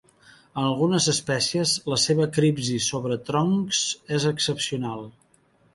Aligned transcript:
En 0.61 0.61
algunes 0.67 1.09
espècies, 1.13 1.73
la 1.93 1.99
seva 2.05 2.27
cripsi 2.39 2.81
sobre 2.89 3.21
troncs 3.29 3.83
és 4.19 4.31
excepcional. 4.35 5.09